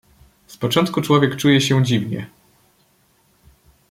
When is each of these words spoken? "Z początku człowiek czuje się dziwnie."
"Z 0.47 0.57
początku 0.57 1.01
człowiek 1.01 1.35
czuje 1.35 1.61
się 1.61 1.83
dziwnie." 1.83 2.29